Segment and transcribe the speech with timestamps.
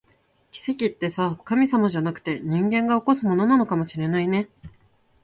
[0.49, 4.49] 奇跡ってさ、神様じゃなくて、人間が起こすものなのかもしれないね